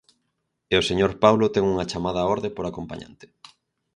E 0.73 0.75
o 0.81 0.85
señor 0.89 1.11
Paulo 1.23 1.45
ten 1.55 1.63
unha 1.73 1.89
chamada 1.91 2.19
á 2.25 2.29
orde 2.35 2.49
por 2.55 2.65
acompañante. 2.67 3.25